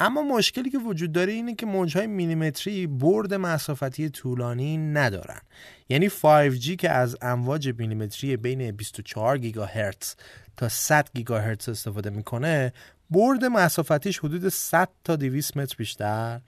[0.02, 5.42] اما مشکلی که وجود داره اینه که موجهای میلیمتری برد مسافتی طولانی ندارن.
[5.90, 10.16] یعنی 5G که از امواج میلیمتری بین 24 گیگاهرتز
[10.58, 12.74] تا 100 گیگاهرتز استفاده می‌کنه
[13.10, 16.42] برد مسافتیش حدود 100 تا 200 متر بیشتر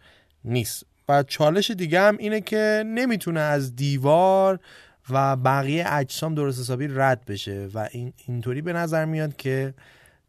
[0.45, 0.85] نیست.
[1.09, 4.59] و چالش دیگه هم اینه که نمی‌تونه از دیوار
[5.09, 9.73] و بقیه اجسام درست حسابی رد بشه و این اینطوری به نظر میاد که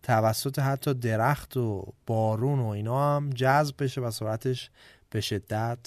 [0.04, 4.70] توسط حتی درخت و بارون و اینا هم جذب بشه و سرعتش
[5.10, 5.78] به شدت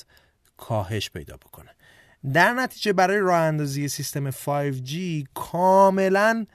[0.57, 1.69] کاهش پیدا بکنه.
[2.33, 4.95] در نتیجه برای راه اندازی سیستم 5G
[5.33, 6.45] کاملا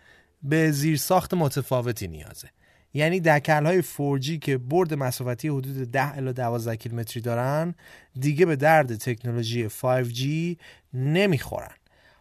[0.43, 2.49] به زیرساخت متفاوتی نیازه.
[2.95, 7.75] یعنی دکل های 4G که برد مسافتی حدود 10 الی 12 کیلومتری دارن
[8.21, 10.57] دیگه به درد تکنولوژی 5G
[10.95, 11.75] نمی‌خورن.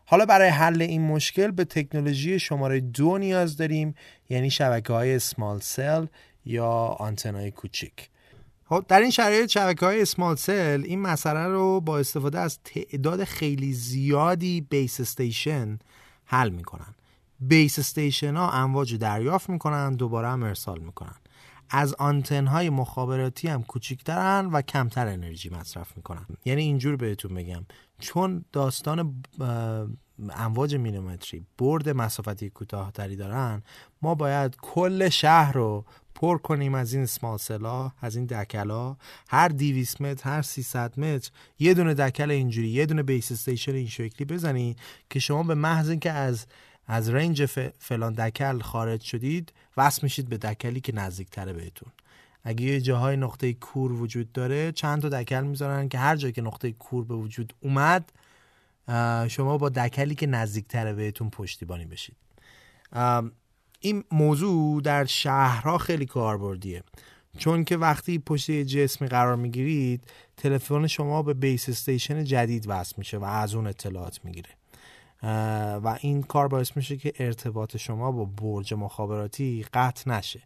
[0.05, 3.95] حالا برای حل این مشکل به تکنولوژی شماره دو نیاز داریم
[4.29, 6.05] یعنی شبکه های سمال سل
[6.45, 8.09] یا آنتنای کوچیک
[8.71, 13.23] خب در این شرایط شبکه های اسمال سل این مسئله رو با استفاده از تعداد
[13.23, 15.79] خیلی زیادی بیس استیشن
[16.25, 16.95] حل می‌کنن.
[17.39, 21.15] بیس استیشن ها امواج دریافت می‌کنن دوباره هم ارسال می‌کنن.
[21.69, 26.25] از آنتن های مخابراتی هم کوچیکترن و کمتر انرژی مصرف می‌کنن.
[26.45, 27.65] یعنی اینجور بهتون بگم.
[28.01, 29.23] چون داستان
[30.29, 33.63] امواج میلیمتری برد مسافتی کوتاهتری دارن
[34.01, 35.85] ما باید کل شهر رو
[36.15, 38.95] پر کنیم از این سمال سلا از این دکلا
[39.29, 43.87] هر 200 متر هر 300 متر یه دونه دکل اینجوری یه دونه بیس استیشن این
[43.87, 46.45] شکلی بزنید که شما به محض اینکه از
[46.87, 47.45] از رنج
[47.79, 51.91] فلان دکل خارج شدید وصل میشید به دکلی که نزدیکتره بهتون.
[52.43, 56.41] اگه یه جاهای نقطه کور وجود داره چند تا دکل می‌ذارن که هر جا که
[56.41, 58.11] نقطه کور به وجود اومد
[59.27, 62.15] شما با دکلی که نزدیکتره بهتون پشتیبانی بشید.
[63.79, 66.83] این موضوع در شهرها خیلی کاربردیه.
[67.37, 70.03] چون که وقتی پشت جسمی قرار می‌گیرید
[70.37, 74.49] تلفن شما به بیس استیشن جدید وصل میشه و از اون اطلاعات می‌گیره.
[75.83, 80.41] و این کار باعث میشه که ارتباط شما با برج مخابراتی قطع نشه.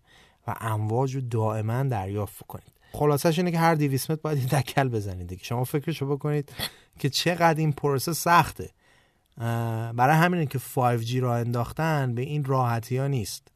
[0.48, 2.72] و امواج رو دائما دریافت کنید.
[2.92, 6.52] خلاصش اینه که هر 200 متر باید دکل بزنید که شما فکرشو بکنید
[7.00, 8.70] که چقدر این پروسه سخته.
[9.94, 13.48] برای همینه که 5G را انداختن به این راحتی ها نیست.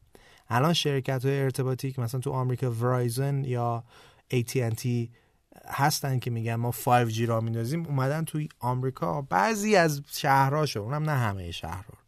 [0.48, 3.84] الان شرکت های ارتباطی که مثلا تو آمریکا ورایزن یا
[4.34, 4.86] AT&T
[5.66, 7.86] هستن که میگن ما 5G را میندازیم.
[7.86, 9.22] اومدن توی آمریکا.
[9.22, 11.98] بعضی از شهرهاشو اونم نه همه شهرها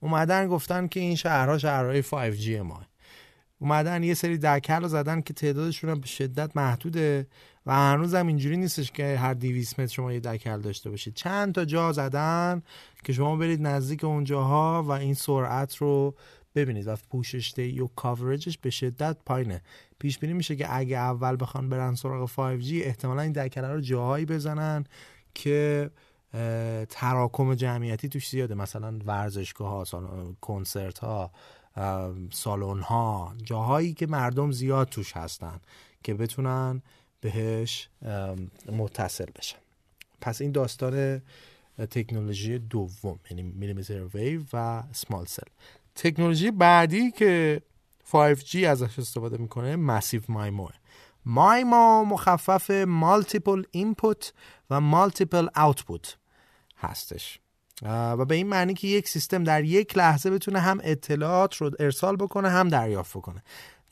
[0.00, 2.82] اومدن گفتن که این شهرها شهرهای 5G ما
[3.58, 7.26] اومدن یه سری دکل رو زدن که تعدادشون هم به شدت محدوده
[7.66, 11.14] و هنوز هم اینجوری نیستش که هر 200 متر شما یه دکل داشته باشید.
[11.14, 12.62] چند تا جا زدن
[13.04, 16.14] که شما برید نزدیک اونجاها و این سرعت رو
[16.54, 19.62] ببینید و پوشش دی و کاورجش به شدت پایینه.
[19.98, 24.26] پیش بینی میشه که اگه اول بخوان برن سراغ 5G احتمالا این دکله رو جاهایی
[24.26, 24.84] بزنن
[25.34, 25.90] که
[26.88, 28.54] تراکم جمعیتی توش زیاده.
[28.54, 29.84] مثلا ورزشگاه ها
[30.40, 31.30] کنسرت ها
[32.32, 35.60] سالن ها جاهایی که مردم زیاد توش هستن
[36.02, 36.82] که بتونن
[37.20, 37.88] بهش
[38.72, 39.58] متصل بشن.
[40.20, 41.22] پس این داستان
[41.78, 45.46] تکنولوژی دوم یعنی millimeter wave و small cell
[45.94, 47.62] تکنولوژی بعدی که
[48.12, 50.68] 5G ازش استفاده می‌کنه massive MIMO
[51.24, 54.32] MIMO مخفف multiple input
[54.70, 56.16] و multiple output
[56.78, 57.40] هستش.
[57.82, 62.16] و به این معنی که یک سیستم در یک لحظه بتونه هم اطلاعات رو ارسال
[62.16, 63.42] بکنه هم دریافت بکنه.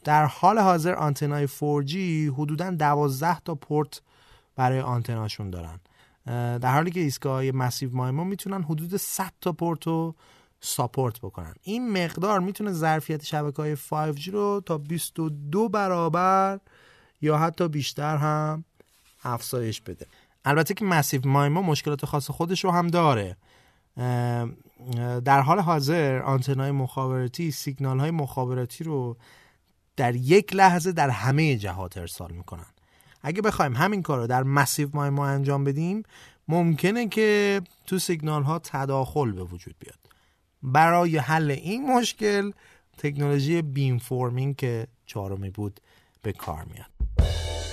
[0.05, 1.94] در حال حاضر آنتنای 4G
[2.38, 4.01] حدودا 12 تا پورت
[4.57, 5.81] برای آنتناشون دارن.
[6.59, 10.14] در حالی که ایستگاه مسیو مایمو می‌تونن حدود 100 تا پورت رو
[10.61, 11.55] ساپورت بکنن.
[11.62, 16.61] این مقدار می‌تونه ظرفیت شبکه های 5G رو تا 22 برابر
[17.20, 18.64] یا حتی بیشتر هم
[19.25, 20.07] افزایش بده.
[20.44, 23.37] البته که مسیو مایمو مشکلات خاص خودش رو هم داره.
[25.25, 29.17] در حال حاضر آنتنای مخابراتی سیگنال های مخابراتی رو
[29.97, 32.67] در یک لحظه در همه جهات ارسال می‌کنن.
[33.23, 36.03] اگه بخوایم همین کار رو در massive MIMO انجام بدیم
[36.49, 39.99] ممکنه که تو سیگنال ها تداخل به وجود بیاد.
[40.63, 42.51] برای حل این مشکل
[42.99, 45.81] تکنولوژی beamforming که چهارمی بود
[46.23, 47.65] به کار میاد.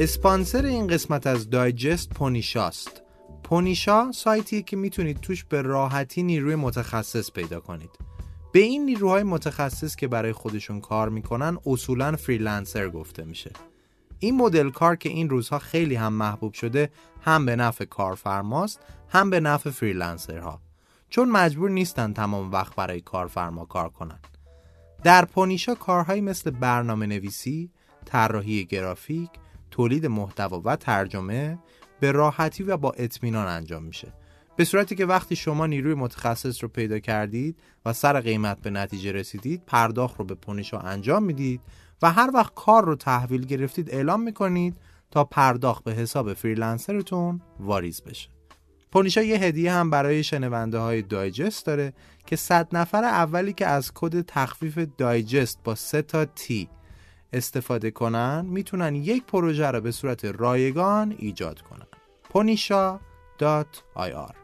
[0.00, 3.02] اسپانسر این قسمت از دایجست پونیشاست.
[3.42, 7.90] پونیشا سایتیه که می‌تونید توش به راحتی نیروی متخصص پیدا کنید.
[8.52, 13.50] به این نیروهای متخصص که برای خودشون کار می‌کنن اصولا freelancer گفته میشه.
[14.18, 19.30] این مدل کار که این روزها خیلی هم محبوب شده هم به نفع کارفرماست هم
[19.30, 20.60] به نفع freelancer ها.
[21.08, 24.18] چون مجبور نیستن تمام وقت برای کارفرما کار کنن.
[25.04, 27.70] در پونیشا کارهایی مثل برنامه نویسی،
[28.04, 29.30] طراحی گرافیک،
[29.80, 31.58] تولید محتوا و ترجمه
[32.00, 34.12] به راحتی و با اطمینان انجام میشه.
[34.56, 39.12] به صورتی که وقتی شما نیروی متخصص رو پیدا کردید و سر قیمت به نتیجه
[39.12, 41.60] رسیدید پرداخت رو به پونیشا انجام می‌دید
[42.02, 44.76] و هر وقت کار رو تحویل گرفتید اعلام می‌کنید
[45.10, 48.28] تا پرداخت به حساب freelancer تون واریز بشه.
[48.92, 51.92] پونیشا یه هدیه هم برای شنونده های دایجست داره
[52.26, 56.68] که صد نفر اولی که از کد تخفیف دایجست با 3 تا T
[57.32, 61.86] استفاده کنن می‌تونن یک پروژه رو به صورت رایگان ایجاد کنن.
[62.34, 64.34] ponisha.ir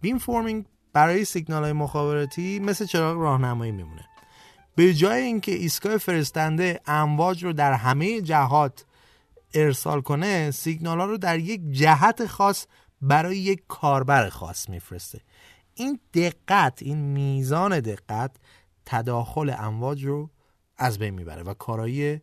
[0.00, 4.04] beamforming برای سیگنال های مخابراتی مثل چراغ راهنمایی میمونه.
[4.76, 8.84] به جای اینکه ایستگاه فرستنده امواج رو در همه جهات
[9.54, 12.66] ارسال کنه سیگنال ها رو در یک جهت خاص
[13.02, 15.20] برای یک کاربر خاص میفرسته.
[15.74, 18.30] این دقت این میزان دقت
[18.86, 20.30] تداخل امواج رو
[20.78, 22.20] از بین می‌بره و کارایی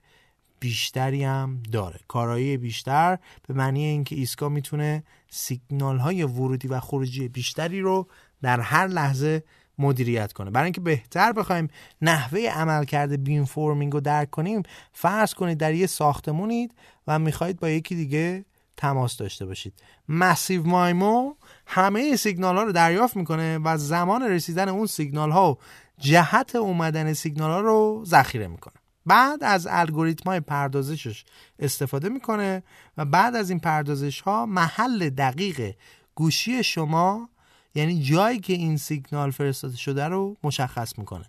[0.59, 1.99] بیشتری هم داره.
[2.07, 8.07] کارایی بیشتر به معنی اینکه ایسکا می‌تونه سیگنال های ورودی و خروجی بیشتری رو
[8.41, 9.43] در هر لحظه
[9.79, 10.51] مدیریت کنه.
[10.51, 11.67] برای اینکه بهتر بخوایم
[12.01, 14.63] نحوه عملکرد beamforming رو درک کنیم
[14.93, 16.73] فرض کنید در یه ساختمونید
[17.07, 18.45] و می‌خواهید با یکی دیگه
[18.77, 19.73] تماس داشته باشید.
[20.09, 21.33] massive MIMO
[21.65, 25.57] همه سیگنال ها رو دریافت می‌کنه و زمان رسیدن اون سیگنال ها و
[25.99, 28.73] جهت اومدن سیگنال ها رو ذخیره می‌کنه.
[29.05, 31.25] بعد از الگوریتم های پردازشش
[31.59, 32.63] استفاده می‌کنه
[32.97, 35.75] و بعد از این پردازش ها محل دقیق
[36.15, 37.29] گوشی شما
[37.77, 41.25] یعنی جایی که این سیگنال فرستاده شده رو مشخص می‌کنه.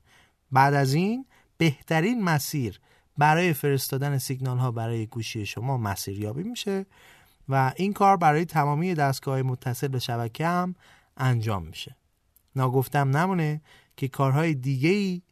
[0.52, 1.26] بعد از این
[1.58, 2.80] بهترین مسیر
[3.18, 6.87] برای فرستادن سیگنال ها برای گوشی شما مسیریابی میشه
[7.48, 10.74] و این کار برای تمامی دستگاه متصل به شبکه هم
[11.16, 11.96] انجام میشه.
[12.56, 13.61] ناگفتم نمونه
[13.96, 15.22] که کارهای دیگه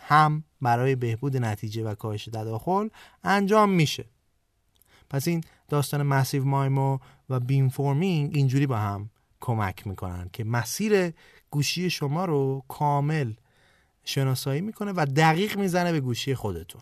[0.00, 2.88] هم برای بهبود نتیجه و کاهش تداخل
[3.24, 4.04] انجام میشه.
[5.10, 6.98] پس این داستان massive MIMO
[7.30, 9.10] و beamforming اینجوری با هم
[9.48, 11.12] کمک می‌کنن که مسیر
[11.50, 13.32] گوشی شما رو کامل
[14.04, 16.80] شناسایی می‌کنه و دقیق می‌زنه به گوشی خودتون.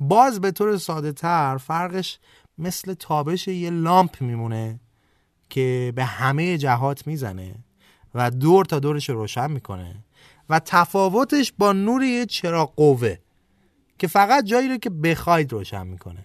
[0.00, 2.18] باز به طور ساده تر فرقش
[2.58, 4.80] مثل تابش یه لامپ میمونه
[5.50, 7.54] که به همه جهات می‌زنه
[8.14, 10.04] و دور تا دورش روشن می‌کنه
[10.48, 13.16] و تفاوتش با نور یه چراغ قوه
[13.98, 16.24] که فقط جایی رو که بخواید روشن می‌کنه.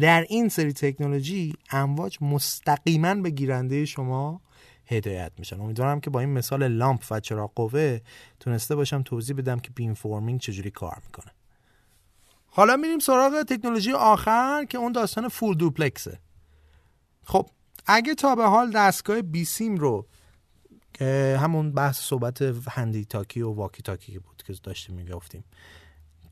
[0.00, 4.40] در این سری تکنولوژی امواج مستقیما به گیرنده شما
[4.86, 5.60] هدایت میشن.
[5.60, 8.00] امیدوارم که با این مثال لامپ و چراغ قوه
[8.40, 11.32] تونسته باشم توضیح بدم که beamforming چجوری کار می‌کنه.
[12.46, 16.18] حالا میریم سراغ تکنولوژی آخر که اون داستان full duplex ه
[17.24, 17.50] خب
[17.86, 20.06] اگه تا به حال دستگاه بیسیم رو
[21.40, 25.44] همون بحث صحبت هندی تاکی و واکی تاکی بود که داشتیم می‌گفتیم.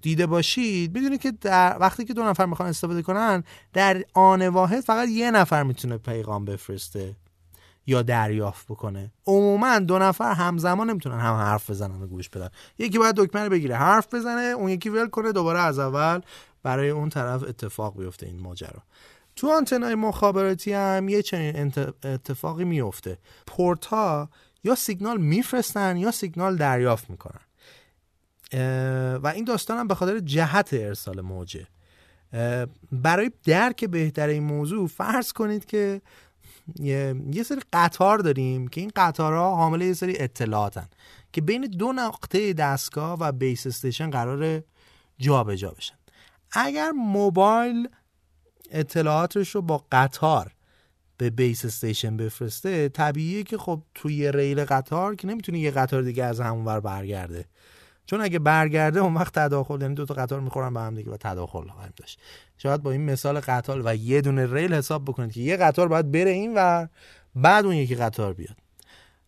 [0.03, 4.81] دیده باشید بدونید که در وقتی که دو نفر می‌خوان استفاده کنن در آن واحد
[4.81, 7.17] فقط یه نفر می‌تونه پیغام بفرسته
[7.87, 9.13] یا دریافت بکنه.
[9.27, 12.49] عموما دو نفر همزمان نمی‌تونن هم حرف بزنن و گوش بدن.
[12.79, 16.21] یکی باید دکمه رو بگیره حرف بزنه اون یکی ول کنه دوباره از اول
[16.63, 18.83] برای اون طرف اتفاق بیفته این ماجرا.
[19.37, 21.73] تو آنتنای مخابراتی هم یه چنین
[22.05, 24.29] اتفاقی میفته پورت ها
[24.65, 27.41] یا سیگنال میفرستن یا سیگنال دریافت می‌کنن.
[29.23, 31.67] و این داستان هم به خاطر جهت ارسال موجه.
[32.93, 36.01] برای درک بهتر این موضوع فرض کنید که
[37.33, 40.89] یه سری قطار داریم که این قطارها حامل یه سری اطلاعاتن
[41.33, 44.63] که بین دو نقطه دستگاه و بیس استیشن قرار
[45.19, 45.95] جابجا بشن.
[46.53, 47.89] اگر موبایل
[48.71, 50.55] اطلاعاتش رو با قطار
[51.17, 56.25] به بیس استیشن بفرسته طبیعیه که خب توی ریل قطار که نمی‌تونه یه قطار دیگه
[56.25, 57.45] از همون ور برگرده.
[58.09, 61.17] چون اگه برگرده اون وقت تداخل یعنی دو تا قطار می‌خورن به هم دیگه و
[61.17, 62.21] تداخل خواهیم داشت
[62.59, 66.13] شاید با این مثال قطار و یه دونه ریل حساب بکنید که یه قطار باید
[66.13, 66.87] بره این و
[67.35, 68.57] بعد اون یکی قطار بیاد.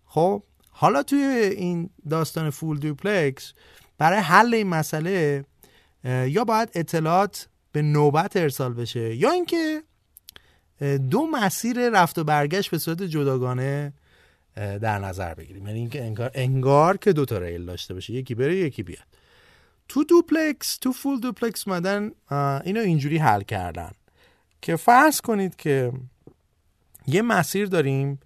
[0.04, 3.52] خب حالا توی این داستان فول دوپلکس
[3.98, 5.44] برای حل این مسئله
[6.04, 9.82] یا باید اطلاعات به نوبت ارسال بشه یا اینکه
[11.10, 13.92] دو مسیر رفت و برگشت به صورت جداگانه
[14.56, 15.66] در نظر بگیریم.
[15.66, 18.12] یعنی اینکه انگار انگار که دو تا ریل داشته باشه.
[18.12, 19.06] یکی بره یکی بیاد.
[19.88, 22.10] تو دوپلکس تو فول دوپلکس مدن
[22.64, 23.90] اینو اینجوری حل کردن
[24.62, 25.92] که فرض کنید که
[27.06, 28.20] یه مسیر داریم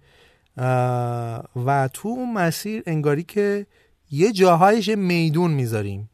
[1.65, 3.67] و تو اون مسیر انگاری که
[4.11, 6.09] یه جاهایش میدون می‌ذاریم.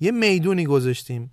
[0.00, 1.32] یه می‌دونی گذاشتیم.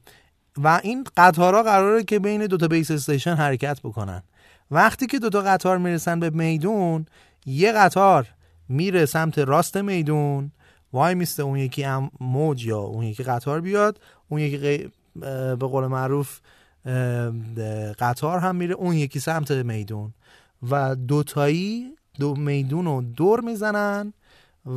[0.57, 4.23] و این قطارها قراره که بین دو تا بیس استیشن حرکت بکنن.
[4.71, 7.05] وقتی که دو تا قطار می‌رسن به میدون
[7.49, 8.27] یه قطار
[8.69, 10.51] میره سمت راست میدون.
[10.93, 13.99] وای میسته اون یکی هم موج یا اون یکی قطار بیاد.
[14.29, 16.39] اون یکی به قول معروف
[17.99, 20.13] قطار هم میره اون یکی سمت میدون.
[20.69, 24.13] و دوتایی دو میدون رو دور می‌زنن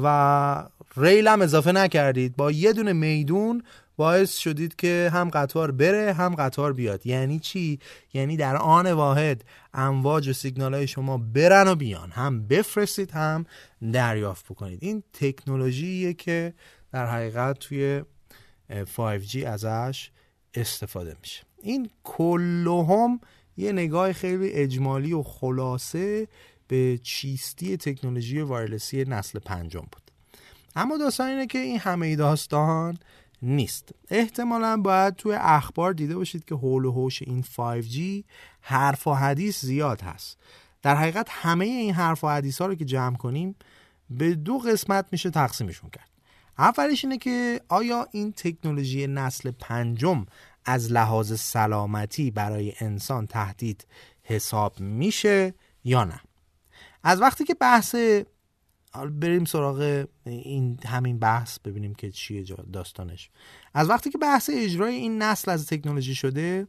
[0.02, 2.36] و ریل هم اضافه نکردید.
[2.36, 3.62] با یه دونه میدون
[3.97, 7.07] باعث شدید که هم قطار بره هم قطار بیاد.
[7.07, 7.78] یعنی چی؟
[8.14, 12.11] یعنی در آن واحد امواج و سیگنال های شما برن و بیان.
[12.11, 13.47] هم بفرستید هم
[13.93, 14.78] دریافت بکنید.
[14.82, 16.55] این تکنولوژیه که
[16.93, 18.03] در حقیقت توی
[18.97, 20.11] 5G ازش
[20.55, 21.43] استفاده میشه.
[21.62, 23.20] این کلهم
[23.57, 26.28] یه نگاه خیلی اجمالی و خلاصه
[26.68, 30.11] به چیستی تکنولوژی وایرلسی نسل پنجم بود.
[30.76, 32.99] اما داستان اینه که این همه داستان
[33.43, 33.95] نیست.
[34.11, 38.24] احتمالا باید توی اخبار دیده باشید که حول و حوش این 5G
[38.61, 40.38] حرف و حدیث زیاد هست.
[40.82, 43.57] در حقیقت همه این حرف و حدیث ها رو که جمع کنیم
[44.11, 46.09] به دو قسمت میشه تقسیمشون کرد.
[46.59, 50.26] اولیش اینه که آیا این تکنولوژی نسل پنجم
[50.64, 53.86] از لحاظ سلامتی برای انسان تهدید
[54.22, 56.20] حساب میشه یا نه؟
[57.03, 57.97] از وقتی که بحث
[59.20, 63.30] بریم سراغ این همین بحث ببینیم که چیه داستانش.
[63.74, 66.66] از وقتی که بحث اجرای این نسل از تکنولوژی شده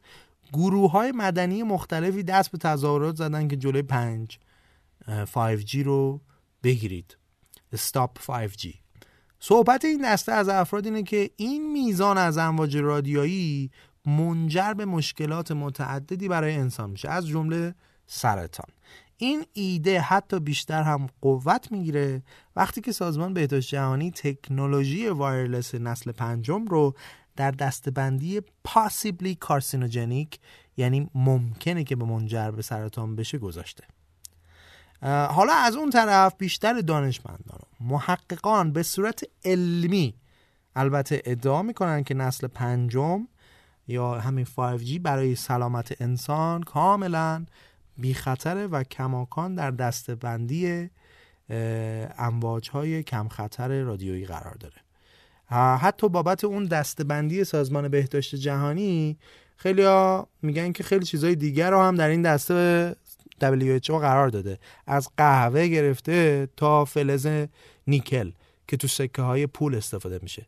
[0.53, 4.39] گروه های مدنی مختلفی دست به تظاهرات زدن که جلوی 5
[5.33, 6.21] 5G رو
[6.63, 7.17] بگیرید.
[7.73, 8.67] استاپ 5G
[9.39, 13.71] صحبت این دسته از افراد اینه که این میزان از امواج رادیایی
[14.05, 17.75] منجر به مشکلات متعددی برای انسان میشه از جمله
[18.07, 18.65] سرطان.
[19.23, 22.23] این ایده حتی بیشتر هم قوت می‌گیره
[22.55, 26.95] وقتی که سازمان بهداشت جهانی تکنولوژی وایرلس نسل پنجم رو
[27.35, 30.39] در دستبندی پاسیبلی کارسینوجنیک
[30.77, 33.83] یعنی ممکنه که به منجر به سرطان بشه گذاشته.
[35.29, 40.13] حالا از اون طرف بیشتر دانشمندان محققان به صورت علمی
[40.75, 43.27] البته ادعا می‌کنن که نسل پنجم
[43.87, 47.45] یا همین 5G برای سلامت انسان کاملا
[47.97, 50.89] بی خطره و کماکان در دستبندی
[52.17, 54.75] امواج های کم خطر رادیویی قرار داره.
[55.77, 59.17] حتی بابت اون دستبندی سازمان بهداشت جهانی
[59.55, 59.87] خیلی
[60.41, 62.95] میگن که خیلی چیزهای دیگر رو هم در این دسته
[63.41, 64.59] WHO قرار داده.
[64.87, 67.27] از قهوه گرفته تا فلز
[67.87, 68.31] نیکل
[68.67, 70.47] که تو سکه های پول استفاده میشه.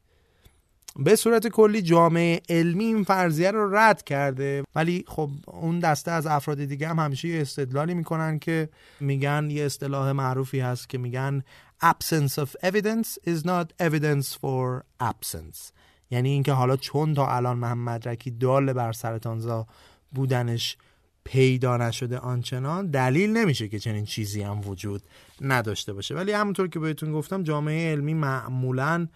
[1.00, 4.64] به صورت کلی جامعه علمی این فرضیه رو رد کرده.
[4.76, 8.70] ولی خب اون دسته از افراد دیگه هم همیشه یه استدلالی می‌کنن که
[9.00, 11.44] میگن یه اصطلاح معروفی هست که میگن
[11.84, 15.72] absence of evidence is not evidence for absence.
[16.12, 19.68] یعنی اینکه حالا چون تا الان محمد رکی دال بر سرطانزا
[20.12, 20.78] بودنش
[21.24, 25.02] پیدا نشده آنچنان دلیل نمیشه که چنین چیزی هم وجود
[25.42, 26.16] نداشته باشه.
[26.16, 29.08] ولی همونطور که بهتون گفتم جامعه علمی معمولا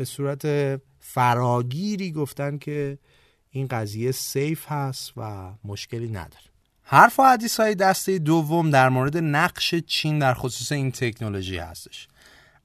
[0.00, 0.46] به صورت
[1.00, 2.98] فراگیری گفتن که
[3.50, 6.44] این قضیه سیف هست و مشکلی نداره.
[6.82, 12.08] حرف و حدیث های دسته دوم در مورد نقش چین در خصوص این تکنولوژی هستش.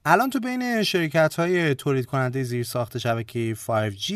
[0.04, 4.12] الان تو بین شرکت های تولید کننده زیر ساخت شبکه 5G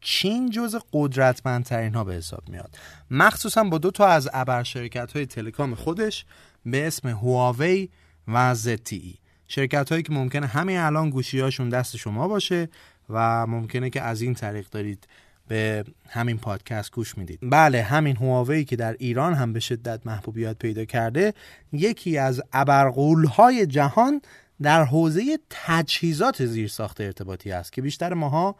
[0.00, 2.78] چین جز قدرتمندترین ها به حساب میاد.
[3.10, 6.24] مخصوصا با دو تا از ابر شرکت های تلکام خودش
[6.66, 7.88] به اسم هواوی
[8.28, 12.68] و ZTE شرکت هایی که ممکنه همین الان گوشی هاشون دست شما باشه
[13.08, 15.08] و ممکنه که از این طریق دارید
[15.48, 17.38] به همین پادکست گوش می‌دید.
[17.42, 21.34] بله همین هواوی که در ایران هم به شدت محبوبیت پیدا کرده
[21.72, 24.20] یکی از ابرقول های جهان
[24.62, 28.56] در حوزه تجهیزات زیرساخت ارتباطی است که بیشتر ماها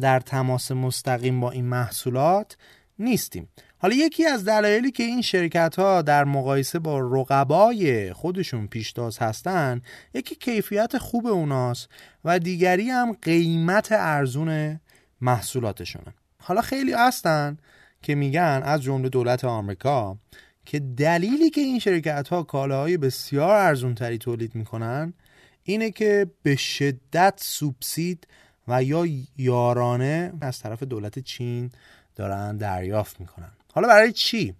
[0.00, 2.56] در تماس مستقیم با این محصولات
[2.98, 3.48] نیستیم.
[3.84, 9.82] حالا یکی از دلایلی که این شرکت ها در مقایسه با رقبای خودشون پیشتاز هستن
[10.14, 11.88] یکی کیفیت خوب اوناست
[12.24, 14.80] و دیگری هم قیمت ارزون
[15.20, 16.14] محصولاتشونه.
[16.38, 17.56] حالا خیلی هستن
[18.02, 20.18] که میگن از جمله دولت آمریکا
[20.64, 25.14] که دلیلی که این شرکت ها کالاهای بسیار ارزون تری تولید می‌کنن
[25.62, 28.26] اینه که به شدت سوبسید
[28.68, 29.06] و یا
[29.36, 31.70] یارانه از طرف دولت چین
[32.16, 33.52] دارن دریافت می‌کنن.
[33.74, 34.54] حالا برای چی؟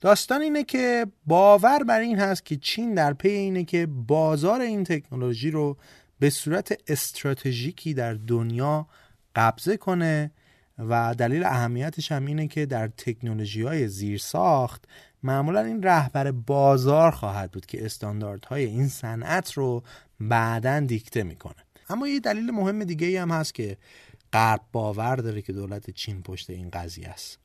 [0.00, 4.84] داستان اینه که باور بر این هست که چین در پی اینه که بازار این
[4.84, 5.76] تکنولوژی رو
[6.18, 8.86] به صورت استراتژیکی در دنیا
[9.36, 10.30] قبضه کنه
[10.78, 14.84] و دلیل اهمیتش هم اینه که در تکنولوژی های زیر ساخت
[15.22, 19.82] معمولا این رهبر بازار خواهد بود که استانداردهای این صنعت رو
[20.20, 21.64] بعدا دیکته می‌کنه.
[21.88, 23.76] اما یه دلیل مهم دیگه هم هست که
[24.32, 27.43] غرب باور داره که دولت چین پشت این قضیه است.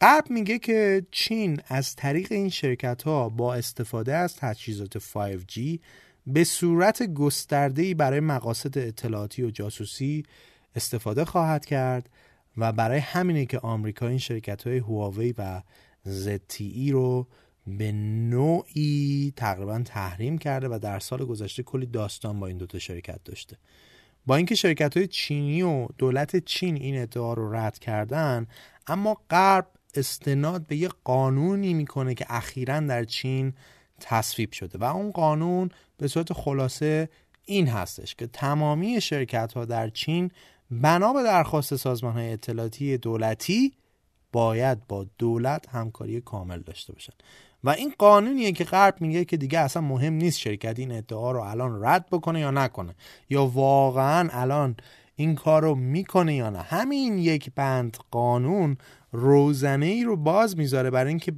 [0.00, 5.78] غرب میگه که چین از طریق این شرکت ها با استفاده از تجهیزات 5G
[6.26, 10.22] به صورت گسترده‌ای برای مقاصد اطلاعاتی و جاسوسی
[10.76, 12.10] استفاده خواهد کرد
[12.56, 15.62] و برای همینه که آمریکا این شرکت های هواوی و
[16.06, 17.26] ZTE رو
[17.66, 23.24] به نوعی تقریبا تحریم کرده و در سال گذشته کلی داستان با این دوتا شرکت
[23.24, 23.56] داشته.
[24.26, 28.46] با اینکه شرکت های چینی و دولت چین این ادعا رو رد کردن
[28.86, 33.52] اما غرب استناد به یه قانونی می‌کنه که اخیرا در چین
[34.00, 37.08] تصویب شده و اون قانون به صورت خلاصه
[37.44, 40.30] این هستش که تمامی شرکت ها در چین
[40.70, 43.72] بنا به درخواست سازمان های اطلاعاتی دولتی
[44.32, 47.12] باید با دولت همکاری کامل داشته باشن.
[47.64, 51.40] و این قانونیه که غرب میگه که دیگه اصلا مهم نیست شرکت این ادعا رو
[51.40, 52.94] الان رد بکنه یا نکنه.
[53.30, 54.76] یا واقعا الان
[55.16, 56.62] این کار رو می‌کنه یا نه.
[56.62, 58.76] همین یک بند قانون
[59.12, 61.32] روزنه ای رو باز می‌ذاره برای اینکه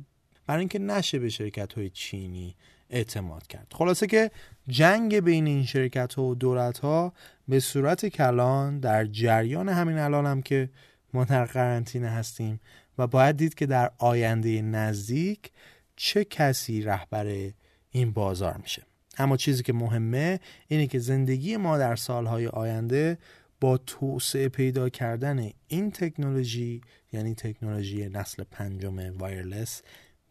[0.46, 2.56] برای اینکه نشه به شرکت های چینی
[2.90, 3.72] اعتماد کرد.
[3.74, 4.30] خلاصه که
[4.68, 7.12] جنگ بین این شرکت ها و دولت ها
[7.48, 10.70] به صورت کلان در جریان همین الان هم که
[11.14, 12.60] ما در قرنطینه هستیم
[12.98, 15.50] و باید دید که در آینده نزدیک
[15.96, 17.50] چه کسی رهبر
[17.90, 18.82] این بازار میشه.
[19.18, 23.18] اما چیزی که مهمه اینه که زندگی ما در سالهای آینده
[23.60, 26.80] با توسعه پیدا کردن این تکنولوژی
[27.12, 29.82] یعنی تکنولوژی نسل پنجم وایرلس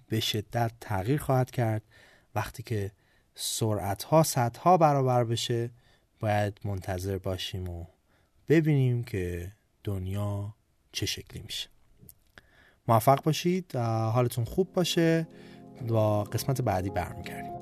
[0.07, 1.81] به شدت تغییر خواهد کرد.
[2.35, 2.91] وقتی که
[3.35, 5.69] سرعت ها صدها برابر بشه
[6.19, 7.85] باید منتظر باشیم و
[8.49, 9.51] ببینیم که
[9.83, 10.55] دنیا
[10.91, 11.69] چه شکلی میشه.
[12.87, 13.75] موفق باشید.
[13.75, 15.27] حالتون خوب باشه.
[15.87, 17.53] با قسمت بعدی برمیگردیم.